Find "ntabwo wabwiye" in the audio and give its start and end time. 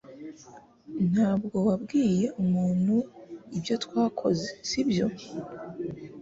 1.11-2.23